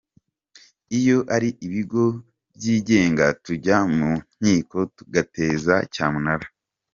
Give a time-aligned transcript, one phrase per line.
[0.99, 2.03] Iyo ari ibigo
[2.55, 6.47] byigenga tujya mu nkiko tugateza cyamunara.